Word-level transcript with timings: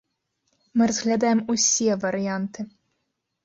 Мы 0.77 0.87
разглядаем 0.93 1.39
усе 1.57 2.01
варыянты. 2.07 2.69